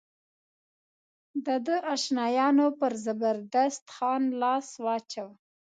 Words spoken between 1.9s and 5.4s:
اشنایانو پر زبردست خان لاس واچاوه.